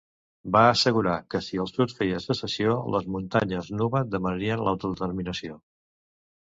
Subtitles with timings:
[0.53, 5.63] Va assegurar que si el sud feia secessió, les muntanyes Nuba demanarien l'autodeterminació.